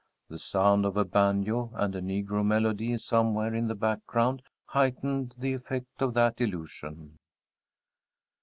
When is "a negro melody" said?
1.95-2.97